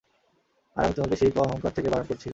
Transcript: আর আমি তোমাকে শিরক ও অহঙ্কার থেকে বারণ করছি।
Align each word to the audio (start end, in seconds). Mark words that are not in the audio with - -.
আর 0.77 0.83
আমি 0.85 0.93
তোমাকে 0.93 1.15
শিরক 1.15 1.35
ও 1.37 1.41
অহঙ্কার 1.41 1.71
থেকে 1.71 1.89
বারণ 1.89 2.05
করছি। 2.07 2.29